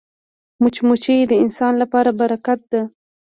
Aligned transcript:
مچمچۍ 0.61 1.17
د 1.27 1.33
انسان 1.43 1.73
لپاره 1.81 2.09
برکت 2.19 2.59
ده 2.71 2.81